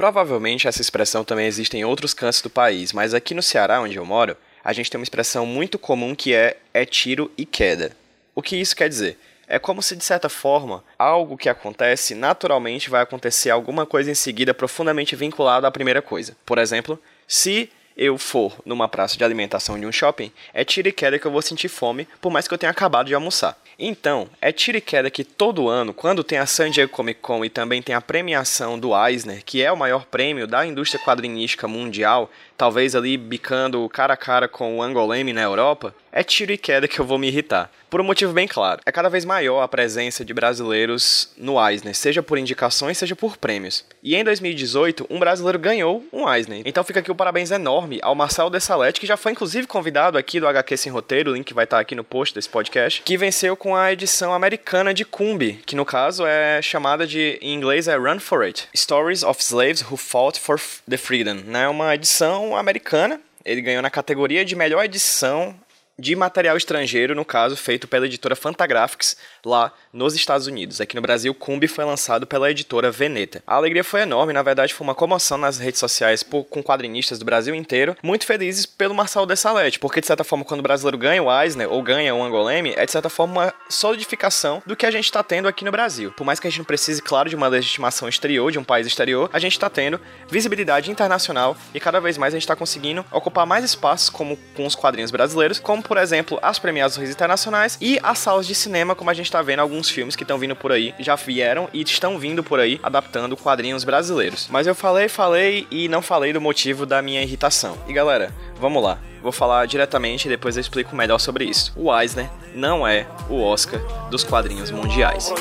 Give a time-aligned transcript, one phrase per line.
[0.00, 3.96] Provavelmente essa expressão também existe em outros cantos do país, mas aqui no Ceará, onde
[3.98, 4.34] eu moro,
[4.64, 7.94] a gente tem uma expressão muito comum que é é tiro e queda.
[8.34, 9.18] O que isso quer dizer?
[9.46, 14.14] É como se, de certa forma, algo que acontece naturalmente vai acontecer alguma coisa em
[14.14, 16.34] seguida profundamente vinculada à primeira coisa.
[16.46, 16.98] Por exemplo,
[17.28, 21.26] se eu for numa praça de alimentação de um shopping, é tiro e queda que
[21.26, 23.56] eu vou sentir fome, por mais que eu tenha acabado de almoçar.
[23.78, 27.42] Então, é tiro e queda que todo ano, quando tem a San Diego Comic Con
[27.44, 31.66] e também tem a premiação do Eisner, que é o maior prêmio da indústria quadrinística
[31.66, 36.58] mundial, talvez ali bicando cara a cara com o Angoleme na Europa, é tiro e
[36.58, 37.70] queda que eu vou me irritar.
[37.88, 38.80] Por um motivo bem claro.
[38.86, 43.36] É cada vez maior a presença de brasileiros no Eisner, seja por indicações, seja por
[43.36, 43.84] prêmios.
[44.00, 46.62] E em 2018, um brasileiro ganhou um Eisner.
[46.64, 50.38] Então fica aqui o parabéns enorme ao Marcelo Dessalete, que já foi inclusive convidado aqui
[50.38, 53.56] do HQ Sem Roteiro, o link vai estar aqui no post desse podcast, que venceu
[53.56, 57.96] com a edição americana de Cumbi, que no caso é chamada de, em inglês é
[57.96, 58.68] Run For It.
[58.76, 61.66] Stories of Slaves Who Fought For the Freedom, né?
[61.68, 63.20] Uma edição americana.
[63.44, 65.54] Ele ganhou na categoria de melhor edição
[66.00, 70.80] de material estrangeiro, no caso, feito pela editora Fantagraphics, lá nos Estados Unidos.
[70.80, 73.42] Aqui no Brasil, Cumbi foi lançado pela editora Veneta.
[73.46, 77.18] A alegria foi enorme, na verdade foi uma comoção nas redes sociais por, com quadrinistas
[77.18, 80.96] do Brasil inteiro, muito felizes pelo Marcelo Dessalete, porque de certa forma quando o brasileiro
[80.96, 84.86] ganha o Eisner ou ganha o Angoleme, é de certa forma uma solidificação do que
[84.86, 86.12] a gente está tendo aqui no Brasil.
[86.12, 88.86] Por mais que a gente não precise, claro, de uma legitimação exterior, de um país
[88.86, 93.04] exterior, a gente está tendo visibilidade internacional e cada vez mais a gente está conseguindo
[93.12, 97.98] ocupar mais espaços como com os quadrinhos brasileiros, como por exemplo as premiações internacionais e
[98.04, 100.54] as salas de cinema, como a gente está vendo alguns alguns filmes que estão vindo
[100.54, 104.46] por aí, já vieram e estão vindo por aí adaptando quadrinhos brasileiros.
[104.50, 107.78] Mas eu falei, falei e não falei do motivo da minha irritação.
[107.88, 108.98] E galera, vamos lá.
[109.22, 111.72] Vou falar diretamente e depois eu explico melhor sobre isso.
[111.76, 113.80] O Eisner não é o Oscar
[114.10, 115.32] dos quadrinhos mundiais.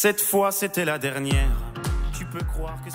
[0.00, 1.50] Cette fois, c'était la dernière.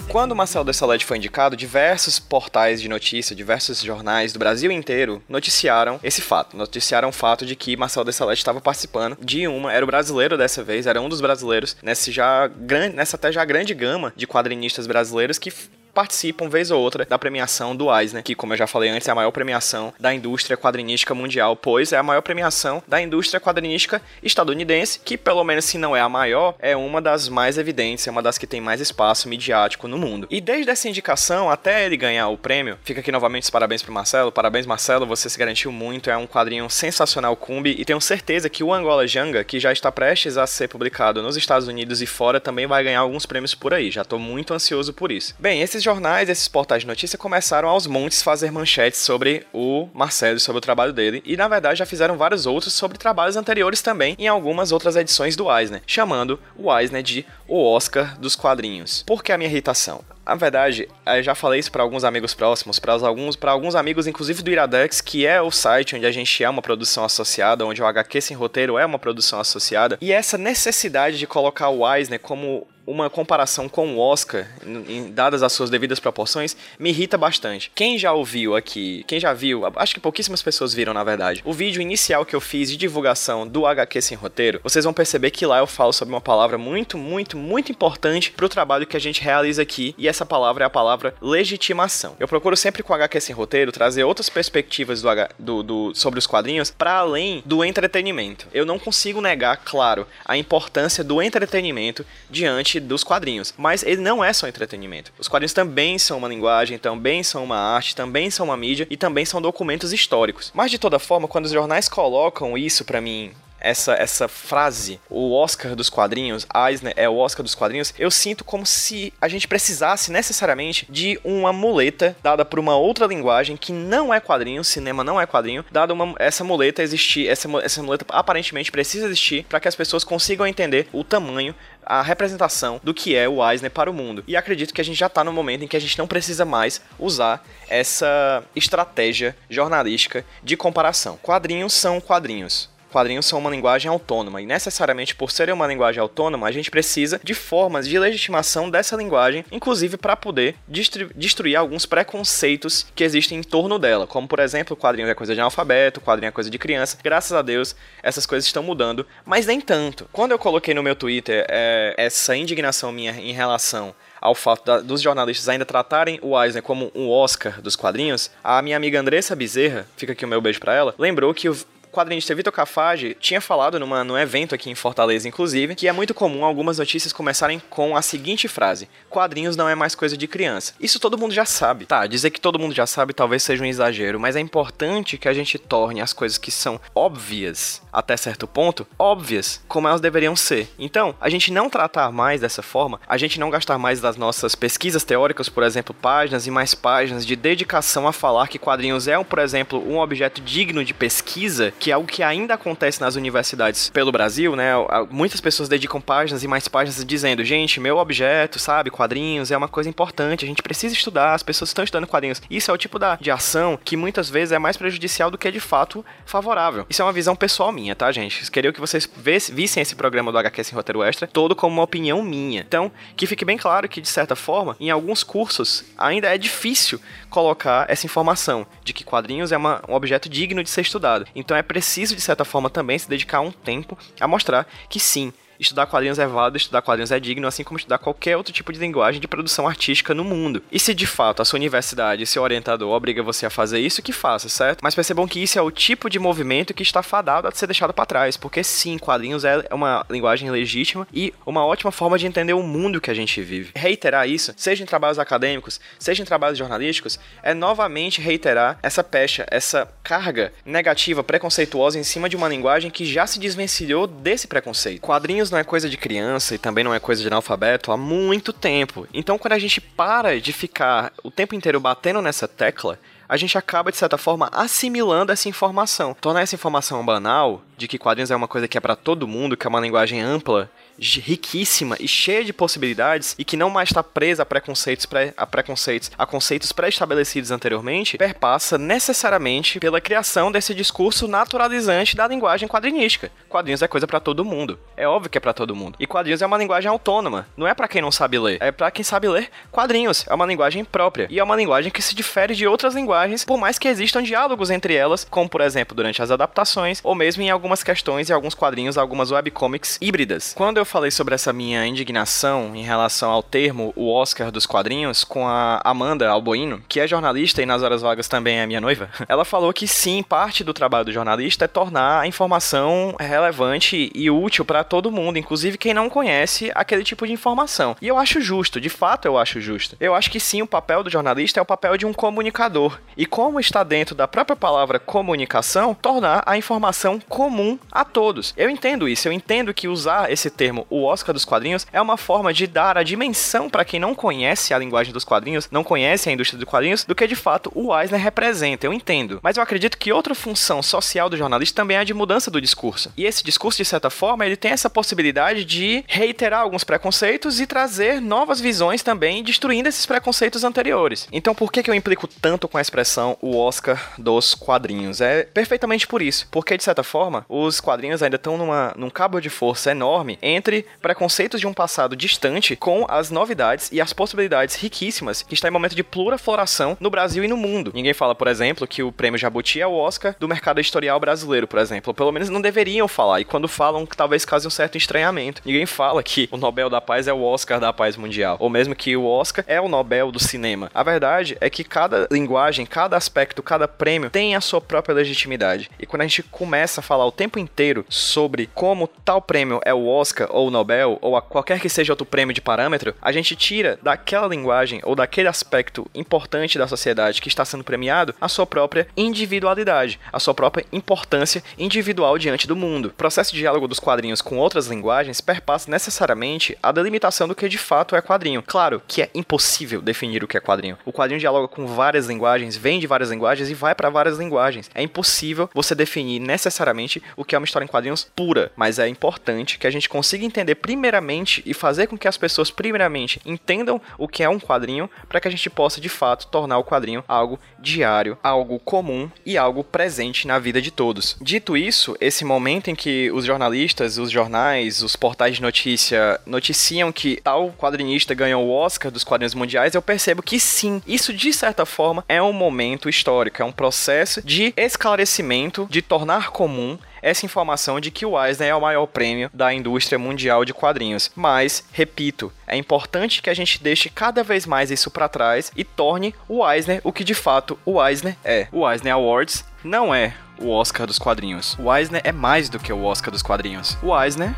[0.07, 5.99] Quando Marcel Dessalete foi indicado, diversos portais de notícia, diversos jornais do Brasil inteiro noticiaram
[6.01, 6.55] esse fato.
[6.55, 10.63] Noticiaram o fato de que Marcel Dessalete estava participando de uma, era o brasileiro dessa
[10.63, 14.87] vez, era um dos brasileiros nessa já grande, nessa até já grande gama de quadrinistas
[14.87, 15.51] brasileiros que
[15.93, 19.11] participam, vez ou outra, da premiação do Eisner, que, como eu já falei antes, é
[19.11, 24.01] a maior premiação da indústria quadrinística mundial, pois é a maior premiação da indústria quadrinística
[24.21, 28.11] estadunidense, que, pelo menos se não é a maior, é uma das mais evidentes, é
[28.11, 30.27] uma das que tem mais espaço midiático no mundo.
[30.29, 33.93] E desde essa indicação até ele ganhar o prêmio, fica aqui novamente os parabéns pro
[33.93, 34.31] Marcelo.
[34.31, 38.63] Parabéns, Marcelo, você se garantiu muito, é um quadrinho sensacional Cumbi, e tenho certeza que
[38.63, 42.39] o Angola Janga, que já está prestes a ser publicado nos Estados Unidos e fora,
[42.39, 43.91] também vai ganhar alguns prêmios por aí.
[43.91, 45.35] Já tô muito ansioso por isso.
[45.39, 50.39] Bem, esses jornais, esses portais de notícia começaram aos montes fazer manchetes sobre o Marcelo,
[50.39, 54.15] sobre o trabalho dele, e na verdade já fizeram vários outros sobre trabalhos anteriores também
[54.17, 59.03] em algumas outras edições do Eisner, chamando o Eisner de o Oscar dos quadrinhos.
[59.05, 60.03] Por que a minha irritação?
[60.25, 64.41] Na verdade, eu já falei isso para alguns amigos próximos, para alguns, alguns amigos, inclusive
[64.41, 67.85] do Iradex, que é o site onde a gente é uma produção associada, onde o
[67.85, 69.97] HQ Sem Roteiro é uma produção associada.
[69.99, 75.43] E essa necessidade de colocar o Eisner como uma comparação com o Oscar, em, dadas
[75.43, 77.71] as suas devidas proporções, me irrita bastante.
[77.73, 81.53] Quem já ouviu aqui, quem já viu, acho que pouquíssimas pessoas viram na verdade, o
[81.53, 85.45] vídeo inicial que eu fiz de divulgação do HQ Sem Roteiro, vocês vão perceber que
[85.45, 88.99] lá eu falo sobre uma palavra muito, muito, muito importante para o trabalho que a
[88.99, 92.15] gente realiza aqui, e essa palavra é a palavra legitimação.
[92.19, 96.19] Eu procuro sempre com o HQ Sem Roteiro trazer outras perspectivas do, do, do sobre
[96.19, 98.47] os quadrinhos para além do entretenimento.
[98.53, 103.53] Eu não consigo negar, claro, a importância do entretenimento diante dos quadrinhos.
[103.57, 105.11] Mas ele não é só entretenimento.
[105.19, 108.97] Os quadrinhos também são uma linguagem, também são uma arte, também são uma mídia e
[108.97, 110.51] também são documentos históricos.
[110.53, 113.31] Mas de toda forma, quando os jornais colocam isso para mim
[113.63, 118.43] essa, essa frase, o Oscar dos quadrinhos, Eisner é o Oscar dos quadrinhos, eu sinto
[118.43, 123.71] como se a gente precisasse necessariamente de uma muleta dada por uma outra linguagem que
[123.71, 128.05] não é quadrinho, cinema não é quadrinho, dada uma, essa muleta existir, essa, essa muleta
[128.09, 131.55] aparentemente precisa existir para que as pessoas consigam entender o tamanho
[131.85, 134.23] a representação do que é o Eisner para o mundo.
[134.27, 136.45] E acredito que a gente já está no momento em que a gente não precisa
[136.45, 141.17] mais usar essa estratégia jornalística de comparação.
[141.21, 146.47] Quadrinhos são quadrinhos quadrinhos são uma linguagem autônoma e necessariamente por serem uma linguagem autônoma,
[146.47, 152.85] a gente precisa de formas de legitimação dessa linguagem, inclusive para poder destruir alguns preconceitos
[152.93, 156.29] que existem em torno dela, como por exemplo, o quadrinho é coisa de analfabeto, quadrinho
[156.29, 156.97] é coisa de criança.
[157.03, 160.07] Graças a Deus, essas coisas estão mudando, mas nem tanto.
[160.11, 164.79] Quando eu coloquei no meu Twitter é, essa indignação minha em relação ao fato da,
[164.79, 169.35] dos jornalistas ainda tratarem o Eisner como um Oscar dos quadrinhos, a minha amiga Andressa
[169.35, 171.57] Bezerra, fica aqui o meu beijo para ela, lembrou que o
[171.93, 176.13] quadrinista Vitor Cafage tinha falado numa, num evento aqui em Fortaleza, inclusive, que é muito
[176.13, 180.73] comum algumas notícias começarem com a seguinte frase: quadrinhos não é mais coisa de criança.
[180.79, 181.85] Isso todo mundo já sabe.
[181.85, 185.27] Tá, dizer que todo mundo já sabe talvez seja um exagero, mas é importante que
[185.27, 190.35] a gente torne as coisas que são óbvias até certo ponto, óbvias, como elas deveriam
[190.35, 190.67] ser.
[190.79, 194.55] Então, a gente não tratar mais dessa forma, a gente não gastar mais das nossas
[194.55, 199.23] pesquisas teóricas, por exemplo, páginas e mais páginas de dedicação a falar que quadrinhos é,
[199.23, 203.89] por exemplo, um objeto digno de pesquisa que é algo que ainda acontece nas universidades
[203.89, 204.71] pelo Brasil, né?
[205.11, 209.67] Muitas pessoas dedicam páginas e mais páginas dizendo, gente, meu objeto, sabe, quadrinhos é uma
[209.67, 212.41] coisa importante, a gente precisa estudar, as pessoas estão estudando quadrinhos.
[212.49, 215.51] Isso é o tipo da, de ação que muitas vezes é mais prejudicial do que
[215.51, 216.85] de fato favorável.
[216.89, 218.49] Isso é uma visão pessoal minha, tá, gente?
[218.49, 219.09] Queria que vocês
[219.51, 222.61] vissem esse programa do HQ Sem Roteiro Extra todo como uma opinião minha.
[222.65, 226.97] Então, que fique bem claro que, de certa forma, em alguns cursos ainda é difícil
[227.29, 231.25] colocar essa informação de que quadrinhos é uma, um objeto digno de ser estudado.
[231.35, 235.33] Então é preciso, de certa forma, também se dedicar um tempo a mostrar que sim,
[235.63, 238.79] estudar quadrinhos é válido, estudar quadrinhos é digno, assim como estudar qualquer outro tipo de
[238.79, 240.61] linguagem de produção artística no mundo.
[240.71, 244.11] E se de fato a sua universidade, seu orientador obriga você a fazer isso, que
[244.11, 244.81] faça, certo?
[244.81, 247.93] Mas percebam que isso é o tipo de movimento que está fadado a ser deixado
[247.93, 252.53] para trás, porque sim, quadrinhos é uma linguagem legítima e uma ótima forma de entender
[252.53, 253.71] o mundo que a gente vive.
[253.75, 259.45] Reiterar isso, seja em trabalhos acadêmicos, seja em trabalhos jornalísticos, é novamente reiterar essa pecha,
[259.49, 265.01] essa carga negativa, preconceituosa em cima de uma linguagem que já se desvencilhou desse preconceito.
[265.01, 268.51] Quadrinhos não é coisa de criança e também não é coisa de analfabeto há muito
[268.51, 269.07] tempo.
[269.13, 273.57] Então, quando a gente para de ficar o tempo inteiro batendo nessa tecla, a gente
[273.57, 276.13] acaba, de certa forma, assimilando essa informação.
[276.19, 279.55] Tornar essa informação banal, de que quadrinhos é uma coisa que é para todo mundo,
[279.55, 280.69] que é uma linguagem ampla,
[280.99, 285.45] riquíssima e cheia de possibilidades e que não mais está presa a preconceitos, pré, a
[285.45, 293.31] preconceitos, a conceitos pré-estabelecidos anteriormente, perpassa necessariamente pela criação desse discurso naturalizante da linguagem quadrinística.
[293.49, 294.79] Quadrinhos é coisa para todo mundo.
[294.95, 295.95] É óbvio que é para todo mundo.
[295.99, 297.47] E quadrinhos é uma linguagem autônoma.
[297.55, 299.49] Não é para quem não sabe ler, é para quem sabe ler.
[299.71, 303.43] Quadrinhos é uma linguagem própria e é uma linguagem que se difere de outras linguagens,
[303.43, 307.43] por mais que existam diálogos entre elas, como por exemplo durante as adaptações ou mesmo
[307.43, 310.53] em algumas questões e alguns quadrinhos, algumas webcomics híbridas.
[310.55, 315.23] Quando eu falei sobre essa minha indignação em relação ao termo o Oscar dos quadrinhos
[315.23, 319.09] com a Amanda Alboino, que é jornalista e nas horas vagas também é minha noiva,
[319.27, 324.29] ela falou que sim, parte do trabalho do jornalista é tornar a informação relevante e
[324.29, 327.95] útil para todo mundo, inclusive quem não conhece aquele tipo de informação.
[328.01, 329.95] E eu acho justo, de fato eu acho justo.
[329.99, 332.99] Eu acho que sim, o papel do jornalista é o papel de um comunicador.
[333.15, 338.53] E como está dentro da própria palavra comunicação, tornar a informação comum a todos.
[338.57, 342.01] Eu entendo isso, eu entendo que usar esse termo termo o Oscar dos quadrinhos é
[342.01, 345.83] uma forma de dar a dimensão para quem não conhece a linguagem dos quadrinhos, não
[345.83, 348.87] conhece a indústria dos quadrinhos, do que de fato o Eisner representa.
[348.87, 349.39] Eu entendo.
[349.43, 352.59] Mas eu acredito que outra função social do jornalista também é a de mudança do
[352.59, 353.11] discurso.
[353.15, 357.67] E esse discurso, de certa forma, ele tem essa possibilidade de reiterar alguns preconceitos e
[357.67, 361.27] trazer novas visões também, destruindo esses preconceitos anteriores.
[361.31, 365.21] Então, por que, que eu implico tanto com a expressão o Oscar dos quadrinhos?
[365.21, 366.47] É perfeitamente por isso.
[366.49, 368.57] Porque, de certa forma, os quadrinhos ainda estão
[368.95, 373.91] num cabo de força enorme entre entre preconceitos de um passado distante com as novidades
[373.91, 377.91] e as possibilidades riquíssimas que está em momento de plurafloração no Brasil e no mundo.
[377.93, 381.67] Ninguém fala, por exemplo, que o prêmio Jabuti é o Oscar do mercado editorial brasileiro,
[381.67, 382.11] por exemplo.
[382.11, 383.41] Ou pelo menos não deveriam falar.
[383.41, 385.61] E quando falam, talvez cause um certo estranhamento.
[385.65, 388.55] Ninguém fala que o Nobel da Paz é o Oscar da paz mundial.
[388.59, 390.89] Ou mesmo que o Oscar é o Nobel do cinema.
[390.93, 395.91] A verdade é que cada linguagem, cada aspecto, cada prêmio tem a sua própria legitimidade.
[395.99, 399.93] E quando a gente começa a falar o tempo inteiro sobre como tal prêmio é
[399.93, 403.55] o Oscar ou Nobel, ou a qualquer que seja outro prêmio de parâmetro, a gente
[403.55, 408.65] tira daquela linguagem ou daquele aspecto importante da sociedade que está sendo premiado a sua
[408.65, 413.07] própria individualidade, a sua própria importância individual diante do mundo.
[413.07, 417.67] O processo de diálogo dos quadrinhos com outras linguagens perpassa necessariamente a delimitação do que
[417.67, 418.61] de fato é quadrinho.
[418.61, 420.97] Claro que é impossível definir o que é quadrinho.
[421.05, 424.89] O quadrinho dialoga com várias linguagens, vem de várias linguagens e vai para várias linguagens.
[424.93, 429.07] É impossível você definir necessariamente o que é uma história em quadrinhos pura, mas é
[429.07, 433.39] importante que a gente consiga consiga entender primeiramente e fazer com que as pessoas primeiramente
[433.45, 436.83] entendam o que é um quadrinho para que a gente possa de fato tornar o
[436.83, 441.37] quadrinho algo diário, algo comum e algo presente na vida de todos.
[441.41, 447.11] Dito isso, esse momento em que os jornalistas, os jornais, os portais de notícia noticiam
[447.11, 451.53] que tal quadrinista ganhou o Oscar dos quadrinhos mundiais, eu percebo que sim, isso de
[451.53, 457.45] certa forma é um momento histórico, é um processo de esclarecimento, de tornar comum essa
[457.45, 461.31] informação de que o Eisner é o maior prêmio da indústria mundial de quadrinhos.
[461.33, 465.85] Mas, repito, é importante que a gente deixe cada vez mais isso para trás e
[465.85, 468.67] torne o Eisner o que de fato o Eisner é.
[468.71, 471.77] O Eisner Awards não é o Oscar dos quadrinhos.
[471.79, 473.97] O Eisner é mais do que o Oscar dos quadrinhos.
[474.03, 474.53] O Eisner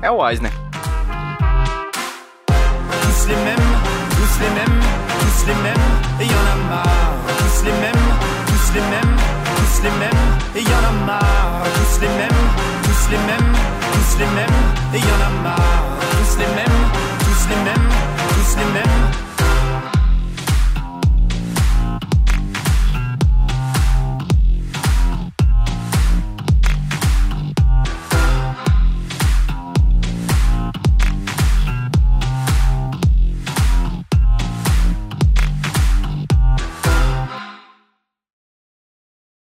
[0.00, 0.52] é o Eisner.
[3.02, 3.56] Tous les mêmes,
[4.16, 4.80] tous les mêmes,
[5.20, 7.10] tous les mêmes, et y en a marre.
[7.38, 7.92] Tous les mêmes,
[8.46, 9.39] tous les mêmes,
[9.76, 10.10] tous les mêmes,
[10.56, 12.28] et y en a marre, tous les mêmes,
[12.82, 13.52] tous les mêmes,
[13.92, 14.60] tous les mêmes,
[14.94, 16.80] et y en a marre, tous les mêmes,
[17.20, 17.88] tous les mêmes,
[18.28, 19.29] tous les mêmes.